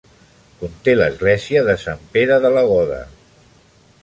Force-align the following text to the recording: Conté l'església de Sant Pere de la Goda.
Conté 0.61 0.95
l'església 0.95 1.63
de 1.69 1.77
Sant 1.83 2.03
Pere 2.17 2.41
de 2.47 2.53
la 2.57 2.65
Goda. 2.73 3.03